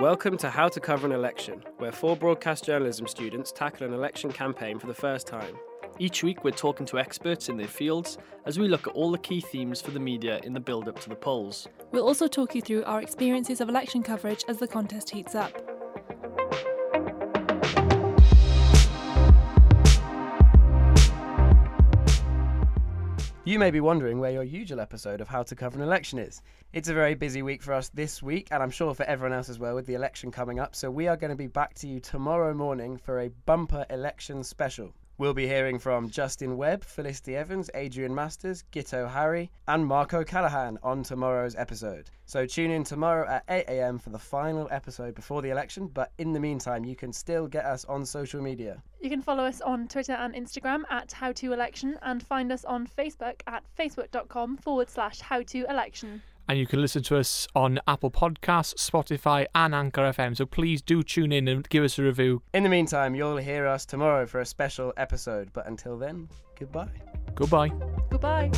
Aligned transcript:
Welcome 0.00 0.38
to 0.38 0.48
How 0.48 0.68
to 0.68 0.80
Cover 0.80 1.06
an 1.06 1.12
Election, 1.12 1.62
where 1.76 1.92
four 1.92 2.16
broadcast 2.16 2.64
journalism 2.64 3.06
students 3.06 3.52
tackle 3.52 3.86
an 3.86 3.92
election 3.92 4.32
campaign 4.32 4.78
for 4.78 4.86
the 4.86 4.94
first 4.94 5.26
time. 5.26 5.54
Each 5.98 6.22
week, 6.22 6.42
we're 6.42 6.52
talking 6.52 6.86
to 6.86 6.98
experts 6.98 7.50
in 7.50 7.58
their 7.58 7.68
fields 7.68 8.16
as 8.46 8.58
we 8.58 8.66
look 8.66 8.86
at 8.86 8.94
all 8.94 9.10
the 9.10 9.18
key 9.18 9.42
themes 9.42 9.82
for 9.82 9.90
the 9.90 10.00
media 10.00 10.40
in 10.42 10.54
the 10.54 10.60
build 10.60 10.88
up 10.88 10.98
to 11.00 11.10
the 11.10 11.14
polls. 11.14 11.68
We'll 11.92 12.06
also 12.06 12.28
talk 12.28 12.54
you 12.54 12.62
through 12.62 12.84
our 12.84 13.02
experiences 13.02 13.60
of 13.60 13.68
election 13.68 14.02
coverage 14.02 14.42
as 14.48 14.56
the 14.56 14.66
contest 14.66 15.10
heats 15.10 15.34
up. 15.34 15.69
You 23.42 23.58
may 23.58 23.70
be 23.70 23.80
wondering 23.80 24.18
where 24.20 24.30
your 24.30 24.42
usual 24.42 24.80
episode 24.80 25.22
of 25.22 25.28
How 25.28 25.42
to 25.44 25.56
Cover 25.56 25.78
an 25.78 25.82
Election 25.82 26.18
is. 26.18 26.42
It's 26.74 26.90
a 26.90 26.94
very 26.94 27.14
busy 27.14 27.40
week 27.40 27.62
for 27.62 27.72
us 27.72 27.88
this 27.88 28.22
week, 28.22 28.48
and 28.50 28.62
I'm 28.62 28.70
sure 28.70 28.94
for 28.94 29.04
everyone 29.04 29.34
else 29.34 29.48
as 29.48 29.58
well, 29.58 29.74
with 29.74 29.86
the 29.86 29.94
election 29.94 30.30
coming 30.30 30.60
up. 30.60 30.76
So, 30.76 30.90
we 30.90 31.08
are 31.08 31.16
going 31.16 31.30
to 31.30 31.36
be 31.36 31.46
back 31.46 31.72
to 31.76 31.88
you 31.88 32.00
tomorrow 32.00 32.52
morning 32.52 32.98
for 32.98 33.18
a 33.18 33.30
bumper 33.46 33.86
election 33.88 34.44
special. 34.44 34.92
We'll 35.20 35.34
be 35.34 35.46
hearing 35.46 35.78
from 35.78 36.08
Justin 36.08 36.56
Webb, 36.56 36.82
Felicity 36.82 37.36
Evans, 37.36 37.68
Adrian 37.74 38.14
Masters, 38.14 38.64
Guto 38.72 39.06
Harri, 39.06 39.50
and 39.68 39.86
Marco 39.86 40.24
Callahan 40.24 40.78
on 40.82 41.02
tomorrow's 41.02 41.54
episode. 41.56 42.08
So 42.24 42.46
tune 42.46 42.70
in 42.70 42.84
tomorrow 42.84 43.28
at 43.28 43.46
8am 43.46 44.00
for 44.00 44.08
the 44.08 44.18
final 44.18 44.66
episode 44.70 45.14
before 45.14 45.42
the 45.42 45.50
election, 45.50 45.88
but 45.88 46.12
in 46.16 46.32
the 46.32 46.40
meantime, 46.40 46.86
you 46.86 46.96
can 46.96 47.12
still 47.12 47.46
get 47.48 47.66
us 47.66 47.84
on 47.84 48.06
social 48.06 48.40
media. 48.40 48.82
You 48.98 49.10
can 49.10 49.20
follow 49.20 49.44
us 49.44 49.60
on 49.60 49.88
Twitter 49.88 50.14
and 50.14 50.34
Instagram 50.34 50.84
at 50.88 51.10
HowToElection 51.10 51.98
and 52.00 52.22
find 52.22 52.50
us 52.50 52.64
on 52.64 52.86
Facebook 52.86 53.42
at 53.46 53.62
facebook.com 53.78 54.56
forward 54.56 54.88
slash 54.88 55.20
HowToElection. 55.20 56.22
And 56.50 56.58
you 56.58 56.66
can 56.66 56.80
listen 56.80 57.04
to 57.04 57.16
us 57.16 57.46
on 57.54 57.78
Apple 57.86 58.10
Podcasts, 58.10 58.74
Spotify, 58.74 59.46
and 59.54 59.72
Anchor 59.72 60.02
FM. 60.02 60.36
So 60.36 60.46
please 60.46 60.82
do 60.82 61.04
tune 61.04 61.30
in 61.30 61.46
and 61.46 61.68
give 61.68 61.84
us 61.84 61.96
a 61.96 62.02
review. 62.02 62.42
In 62.54 62.64
the 62.64 62.68
meantime, 62.68 63.14
you'll 63.14 63.36
hear 63.36 63.68
us 63.68 63.86
tomorrow 63.86 64.26
for 64.26 64.40
a 64.40 64.44
special 64.44 64.92
episode. 64.96 65.52
But 65.52 65.68
until 65.68 65.96
then, 65.96 66.28
goodbye. 66.58 66.90
Goodbye. 67.36 67.70
Goodbye. 68.10 68.50